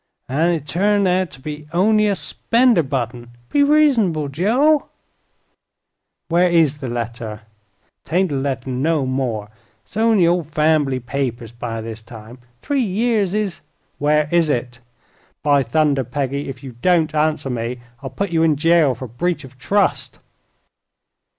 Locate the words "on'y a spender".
1.71-2.81